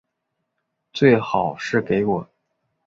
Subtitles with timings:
[0.93, 2.27] 最好是给我